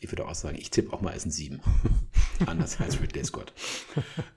[0.00, 1.60] ich würde auch sagen, ich tippe auch mal, es sind sieben.
[2.46, 3.52] Anders als Ridley Scott.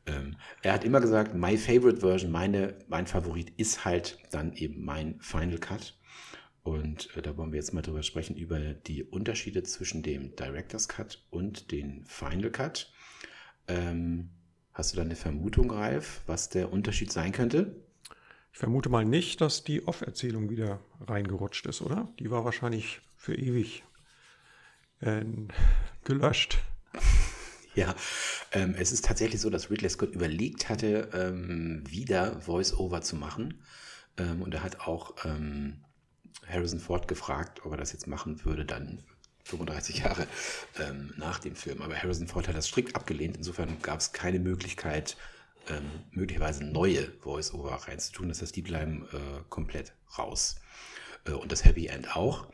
[0.05, 4.83] ähm, er hat immer gesagt, my favorite version, meine, mein Favorit ist halt dann eben
[4.83, 5.97] mein Final Cut.
[6.63, 10.89] Und äh, da wollen wir jetzt mal drüber sprechen, über die Unterschiede zwischen dem Director's
[10.89, 12.91] Cut und dem Final Cut.
[13.67, 14.31] Ähm,
[14.73, 17.75] hast du da eine Vermutung, Ralf, was der Unterschied sein könnte?
[18.51, 22.13] Ich vermute mal nicht, dass die Off-Erzählung wieder reingerutscht ist, oder?
[22.19, 23.83] Die war wahrscheinlich für ewig
[24.99, 25.23] äh,
[26.03, 26.59] gelöscht.
[27.75, 27.95] Ja,
[28.51, 33.63] ähm, es ist tatsächlich so, dass Ridley Scott überlegt hatte, ähm, wieder Voice-Over zu machen.
[34.17, 35.83] Ähm, und er hat auch ähm,
[36.47, 39.03] Harrison Ford gefragt, ob er das jetzt machen würde, dann
[39.43, 40.27] 35 Jahre
[40.79, 41.81] ähm, nach dem Film.
[41.81, 43.37] Aber Harrison Ford hat das strikt abgelehnt.
[43.37, 45.17] Insofern gab es keine Möglichkeit,
[45.69, 48.29] ähm, möglicherweise neue Voice-Over reinzutun.
[48.29, 50.55] Das heißt, die bleiben äh, komplett raus.
[51.25, 52.47] Äh, und das Happy End auch.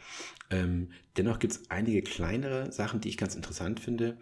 [0.51, 4.17] Ähm, dennoch gibt es einige kleinere Sachen, die ich ganz interessant finde.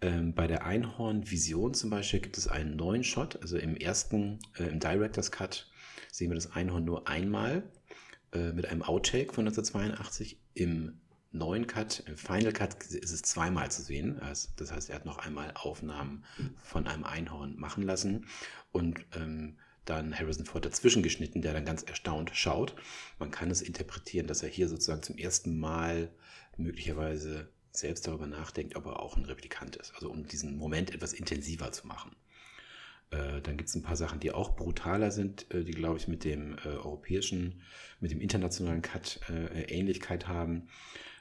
[0.00, 3.40] Ähm, bei der Einhorn-Vision zum Beispiel gibt es einen neuen Shot.
[3.42, 5.68] Also im ersten, äh, im Director's Cut
[6.12, 7.62] sehen wir das Einhorn nur einmal
[8.32, 10.38] äh, mit einem Outtake von 1982.
[10.54, 14.18] Im neuen Cut, im Final Cut ist es zweimal zu sehen.
[14.20, 16.24] Also, das heißt, er hat noch einmal Aufnahmen
[16.62, 18.26] von einem Einhorn machen lassen
[18.72, 22.74] und ähm, dann Harrison Ford dazwischen geschnitten, der dann ganz erstaunt schaut.
[23.18, 26.10] Man kann es interpretieren, dass er hier sozusagen zum ersten Mal
[26.56, 29.94] möglicherweise selbst darüber nachdenkt, ob er auch ein Replikant ist.
[29.94, 32.14] Also um diesen Moment etwas intensiver zu machen.
[33.10, 36.08] Äh, dann gibt es ein paar Sachen, die auch brutaler sind, äh, die, glaube ich,
[36.08, 37.62] mit dem äh, europäischen,
[38.00, 40.68] mit dem internationalen Cut äh, Ähnlichkeit haben.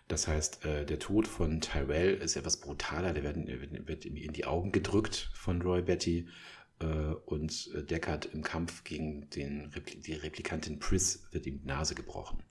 [0.08, 4.46] Das heißt, äh, der Tod von Tyrell ist etwas brutaler, der wird, wird in die
[4.46, 6.28] Augen gedrückt von Roy Betty
[6.80, 9.72] äh, und Deckard im Kampf gegen den,
[10.06, 12.44] die Replikantin Pris wird ihm die Nase gebrochen.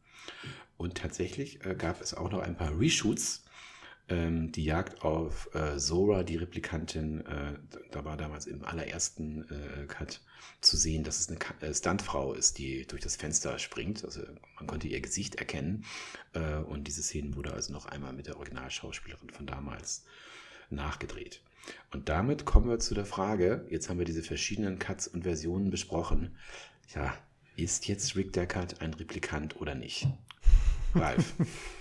[0.77, 3.47] Und tatsächlich gab es auch noch ein paar Reshoots
[4.09, 7.55] ähm, die Jagd auf äh, Zora, die Replikantin, äh,
[7.91, 10.21] da war damals im allerersten äh, Cut
[10.61, 14.05] zu sehen, dass es eine äh, Stuntfrau ist, die durch das Fenster springt.
[14.05, 14.23] Also
[14.57, 15.85] man konnte ihr Gesicht erkennen.
[16.35, 20.05] Äh, und diese Szene wurde also noch einmal mit der Originalschauspielerin von damals
[20.71, 21.41] nachgedreht.
[21.91, 25.71] Und damit kommen wir zu der Frage, jetzt haben wir diese verschiedenen Cuts und Versionen
[25.71, 26.37] besprochen.
[26.95, 27.17] Ja,
[27.57, 30.07] ist jetzt Rick Deckard ein Replikant oder nicht?
[30.95, 31.35] Ralf.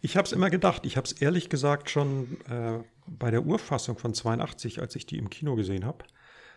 [0.00, 0.86] Ich habe es immer gedacht.
[0.86, 5.18] Ich habe es ehrlich gesagt schon äh, bei der Urfassung von 82, als ich die
[5.18, 6.04] im Kino gesehen habe,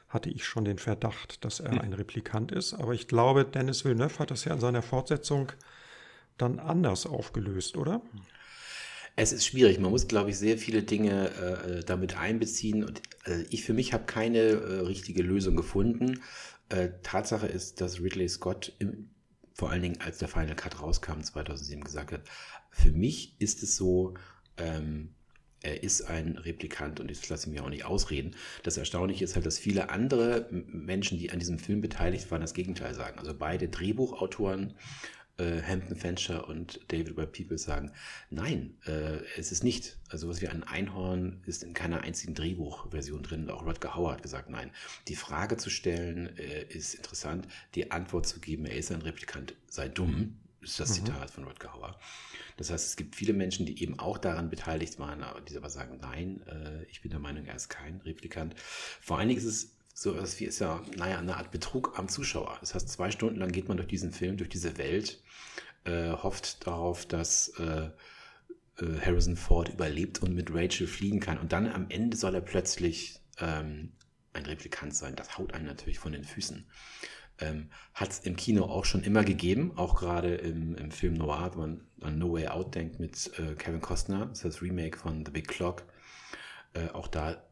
[0.08, 1.82] hatte ich schon den Verdacht, dass er hm.
[1.82, 2.74] ein Replikant ist.
[2.74, 5.52] Aber ich glaube, Dennis Villeneuve hat das ja in seiner Fortsetzung
[6.38, 8.02] dann anders aufgelöst, oder?
[9.15, 9.80] Es ist schwierig.
[9.80, 12.84] Man muss, glaube ich, sehr viele Dinge äh, damit einbeziehen.
[12.84, 16.22] Und äh, ich für mich habe keine äh, richtige Lösung gefunden.
[16.70, 19.10] Äh, Tatsache ist, dass Ridley Scott im,
[19.54, 22.22] vor allen Dingen als der Final Cut rauskam 2007 gesagt hat,
[22.75, 24.15] für mich ist es so,
[24.57, 25.15] ähm,
[25.61, 28.35] er ist ein Replikant und ich lasse mir auch nicht ausreden.
[28.63, 32.53] Das Erstaunliche ist halt, dass viele andere Menschen, die an diesem Film beteiligt waren, das
[32.53, 33.17] Gegenteil sagen.
[33.17, 34.73] Also beide Drehbuchautoren,
[35.38, 37.91] äh, Hampton Fancher und David Webb People sagen,
[38.29, 39.97] nein, äh, es ist nicht.
[40.09, 43.49] Also was wie ein Einhorn ist in keiner einzigen Drehbuchversion drin.
[43.49, 44.69] Auch Rutger Hauer hat gesagt, nein.
[45.07, 47.47] Die Frage zu stellen äh, ist interessant.
[47.73, 51.06] Die Antwort zu geben, er ist ein Replikant, sei dumm, ist das mhm.
[51.06, 51.99] Zitat von Rutger Hauer.
[52.58, 55.99] Das heißt, es gibt viele Menschen, die eben auch daran beteiligt waren, die aber sagen,
[56.01, 58.56] nein, äh, ich bin der Meinung, er ist kein Replikant.
[59.01, 62.10] Vor allen Dingen ist es so etwas wie, ist ja, naja, eine Art Betrug am
[62.10, 62.58] Zuschauer.
[62.60, 65.21] Das heißt, zwei Stunden lang geht man durch diesen Film, durch diese Welt,
[65.86, 67.89] äh, hofft darauf, dass äh,
[68.80, 71.38] äh, Harrison Ford überlebt und mit Rachel fliegen kann.
[71.38, 73.93] Und dann am Ende soll er plötzlich ähm,
[74.34, 75.15] ein Replikant sein.
[75.15, 76.65] Das haut einen natürlich von den Füßen.
[77.39, 81.52] Ähm, Hat es im Kino auch schon immer gegeben, auch gerade im, im Film Noir,
[81.54, 84.98] wenn man an No Way Out denkt mit äh, Kevin Costner, das ist das Remake
[84.98, 85.84] von The Big Clock.
[86.74, 87.43] Äh, auch da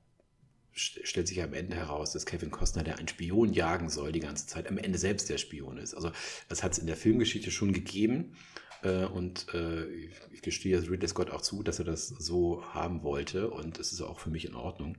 [0.75, 4.19] st stellt sich am Ende heraus, dass Kevin Costner, der einen Spion jagen soll die
[4.19, 5.93] ganze Zeit, am Ende selbst der Spion ist.
[5.93, 6.11] Also
[6.49, 8.35] das hat es in der Filmgeschichte schon gegeben.
[8.83, 9.85] Äh, und äh,
[10.31, 14.01] ich gestehe Ridley Scott auch zu, dass er das so haben wollte und es ist
[14.01, 14.97] auch für mich in Ordnung.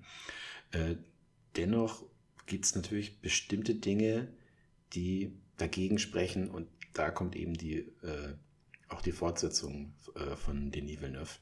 [0.73, 0.97] Äh,
[1.57, 2.05] dennoch
[2.47, 4.29] gibt es natürlich bestimmte Dinge,
[4.92, 8.35] die dagegen sprechen und da kommt eben die, äh,
[8.88, 11.38] auch die Fortsetzung äh, von Denis Villeneuve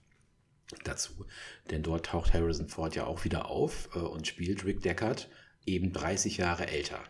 [0.85, 1.26] dazu.
[1.70, 5.28] Denn dort taucht Harrison Ford ja auch wieder auf äh, und spielt Rick Deckard
[5.66, 7.02] eben 30 Jahre älter.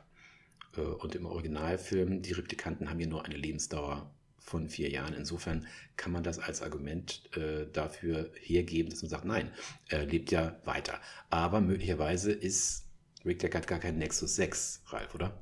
[0.76, 5.14] Äh, und im Originalfilm, die Replikanten haben ja nur eine Lebensdauer von vier Jahren.
[5.14, 5.66] Insofern
[5.96, 9.52] kann man das als Argument äh, dafür hergeben, dass man sagt, nein,
[9.88, 11.00] er lebt ja weiter.
[11.30, 12.86] Aber möglicherweise ist
[13.24, 15.40] Rick Deckard gar kein Nexus 6, Ralf, oder?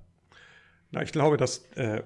[0.90, 2.02] Na, ich glaube, dass äh,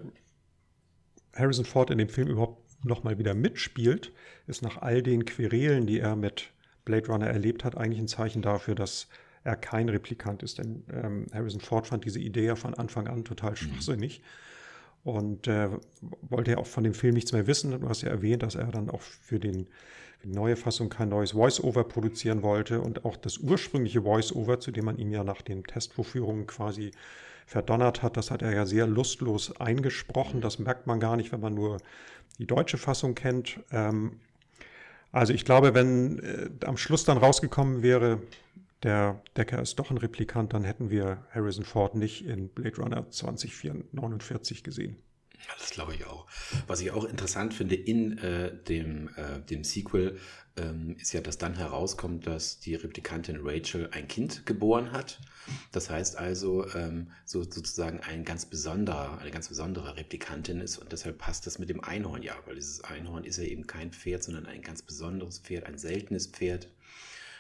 [1.35, 4.13] Harrison Ford in dem Film überhaupt nochmal wieder mitspielt,
[4.47, 6.51] ist nach all den Querelen, die er mit
[6.85, 9.09] Blade Runner erlebt hat, eigentlich ein Zeichen dafür, dass
[9.43, 10.59] er kein Replikant ist.
[10.59, 13.57] Denn ähm, Harrison Ford fand diese Idee ja von Anfang an total mhm.
[13.57, 14.21] schwachsinnig.
[14.21, 15.11] Mhm.
[15.11, 15.69] und äh,
[16.23, 17.79] wollte ja auch von dem Film nichts mehr wissen.
[17.79, 19.67] Du hast ja erwähnt, dass er dann auch für, den,
[20.19, 24.73] für die neue Fassung kein neues Voice-Over produzieren wollte und auch das ursprüngliche Voice-Over, zu
[24.73, 26.91] dem man ihm ja nach den Testvorführungen quasi
[27.47, 30.41] verdonnert hat, das hat er ja sehr lustlos eingesprochen.
[30.41, 31.79] Das merkt man gar nicht, wenn man nur
[32.39, 33.61] die deutsche Fassung kennt.
[33.71, 34.21] Ähm,
[35.13, 38.21] also ich glaube, wenn äh, am Schluss dann rausgekommen wäre,
[38.83, 43.11] der Decker ist doch ein Replikant, dann hätten wir Harrison Ford nicht in Blade Runner
[43.11, 44.97] 2049 gesehen.
[45.59, 46.27] Das glaube ich auch.
[46.67, 50.19] Was ich auch interessant finde in äh, dem, äh, dem Sequel,
[50.57, 55.21] ähm, ist ja, dass dann herauskommt, dass die Replikantin Rachel ein Kind geboren hat.
[55.73, 60.93] Das heißt also, ähm, so, sozusagen ein ganz besonderer, eine ganz besondere Replikantin ist und
[60.93, 64.23] deshalb passt das mit dem Einhorn ja, weil dieses Einhorn ist ja eben kein Pferd,
[64.23, 66.69] sondern ein ganz besonderes Pferd, ein seltenes Pferd.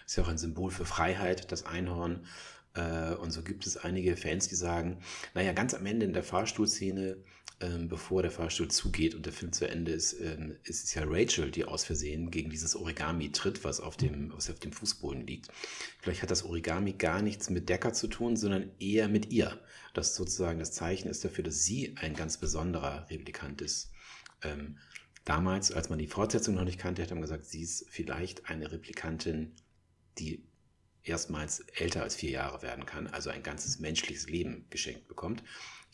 [0.07, 2.27] Ist ja auch ein Symbol für Freiheit, das Einhorn.
[2.75, 4.99] Äh, und so gibt es einige Fans, die sagen,
[5.35, 7.17] naja, ganz am Ende in der Fahrstuhlszene,
[7.61, 11.05] ähm, bevor der Fahrstuhl zugeht und der Film zu Ende ist, ähm, ist es ja
[11.07, 15.27] Rachel, die aus Versehen gegen dieses Origami tritt, was auf dem, was auf dem Fußboden
[15.27, 15.49] liegt.
[16.01, 19.59] Vielleicht hat das Origami gar nichts mit Decker zu tun, sondern eher mit ihr.
[19.93, 23.93] Das sozusagen das Zeichen ist dafür, dass sie ein ganz besonderer Replikant ist.
[24.43, 24.79] Ähm,
[25.25, 28.73] damals, als man die Fortsetzung noch nicht kannte, hat man gesagt, sie ist vielleicht eine
[28.73, 29.53] Replikantin
[30.19, 30.45] die
[31.03, 35.43] erstmals älter als vier Jahre werden kann, also ein ganzes menschliches Leben geschenkt bekommt.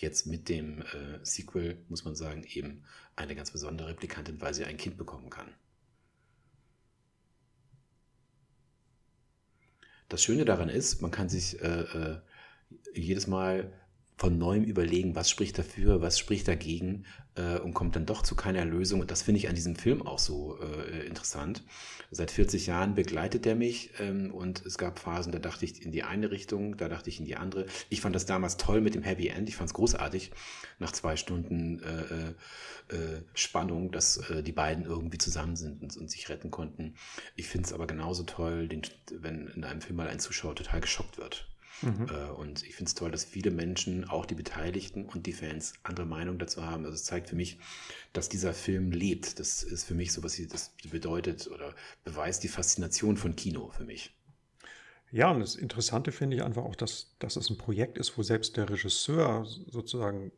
[0.01, 2.85] Jetzt mit dem äh, Sequel muss man sagen, eben
[3.17, 5.53] eine ganz besondere Replikantin, weil sie ein Kind bekommen kann.
[10.09, 12.21] Das Schöne daran ist, man kann sich äh, äh,
[12.95, 13.75] jedes Mal
[14.17, 17.05] von neuem überlegen, was spricht dafür, was spricht dagegen
[17.40, 19.00] äh, und kommt dann doch zu keiner Lösung.
[19.00, 21.62] Und das finde ich an diesem Film auch so äh, interessant.
[22.11, 25.92] Seit 40 Jahren begleitet er mich ähm, und es gab Phasen, da dachte ich in
[25.92, 27.66] die eine Richtung, da dachte ich in die andere.
[27.88, 30.33] Ich fand das damals toll mit dem Happy End, ich fand es großartig,
[30.79, 36.11] nach zwei Stunden äh, äh Spannung, dass äh, die beiden irgendwie zusammen sind und, und
[36.11, 36.94] sich retten konnten.
[37.37, 40.81] Ich finde es aber genauso toll, den, wenn in einem Film mal ein Zuschauer total
[40.81, 41.50] geschockt wird
[41.83, 42.09] Mhm.
[42.09, 45.75] Äh, und ich finde es toll, dass viele Menschen, auch die Beteiligten und die Fans,
[45.83, 46.85] andere Meinungen dazu haben.
[46.85, 47.59] Also es zeigt für mich,
[48.13, 49.39] dass dieser Film lebt.
[49.39, 53.85] Das ist für mich so, was das bedeutet oder beweist die Faszination von Kino für
[53.85, 54.15] mich.
[55.13, 58.23] Ja, und das Interessante finde ich einfach auch, dass, dass es ein Projekt ist, wo
[58.23, 60.31] selbst der Regisseur sozusagen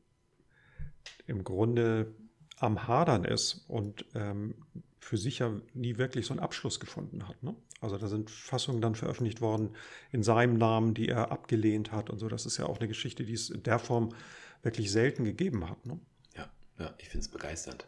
[1.27, 2.15] im Grunde
[2.57, 4.55] am Hadern ist und ähm,
[4.99, 7.43] für sich ja nie wirklich so einen Abschluss gefunden hat.
[7.43, 7.55] Ne?
[7.83, 9.71] Also da sind Fassungen dann veröffentlicht worden
[10.11, 12.29] in seinem Namen, die er abgelehnt hat und so.
[12.29, 14.15] Das ist ja auch eine Geschichte, die es in der Form
[14.63, 15.85] wirklich selten gegeben hat.
[15.85, 15.99] Ne?
[16.37, 17.87] Ja, ja, ich finde es begeisternd.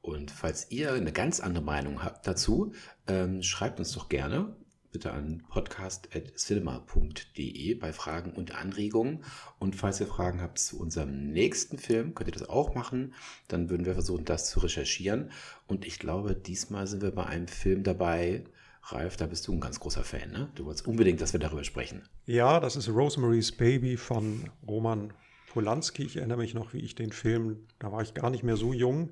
[0.00, 2.72] Und falls ihr eine ganz andere Meinung habt dazu,
[3.06, 4.56] ähm, schreibt uns doch gerne
[4.90, 9.22] bitte an podcast.cinema.de bei Fragen und Anregungen.
[9.58, 13.12] Und falls ihr Fragen habt zu unserem nächsten Film, könnt ihr das auch machen.
[13.48, 15.30] Dann würden wir versuchen, das zu recherchieren.
[15.66, 18.44] Und ich glaube, diesmal sind wir bei einem Film dabei.
[18.90, 20.48] Ralf, da bist du ein ganz großer Fan, ne?
[20.54, 22.02] Du wolltest unbedingt, dass wir darüber sprechen.
[22.24, 25.12] Ja, das ist Rosemary's Baby von Roman
[25.52, 26.04] Polanski.
[26.04, 28.72] Ich erinnere mich noch, wie ich den Film, da war ich gar nicht mehr so
[28.72, 29.10] jung,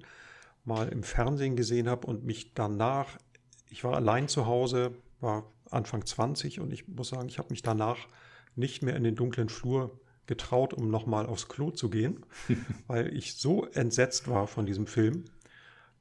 [0.65, 3.19] mal im Fernsehen gesehen habe und mich danach,
[3.69, 7.63] ich war allein zu Hause, war Anfang 20 und ich muss sagen, ich habe mich
[7.63, 7.99] danach
[8.55, 12.25] nicht mehr in den dunklen Flur getraut, um nochmal aufs Klo zu gehen,
[12.87, 15.25] weil ich so entsetzt war von diesem Film.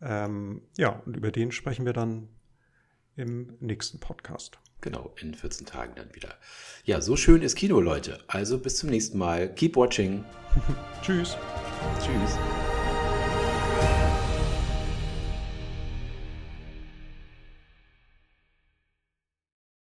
[0.01, 2.29] Ähm, ja, und über den sprechen wir dann
[3.15, 4.57] im nächsten Podcast.
[4.81, 6.35] Genau, in 14 Tagen dann wieder.
[6.83, 8.19] Ja, so schön ist Kino, Leute.
[8.27, 9.53] Also bis zum nächsten Mal.
[9.53, 10.23] Keep watching.
[11.01, 11.35] Tschüss.
[11.99, 12.37] Tschüss.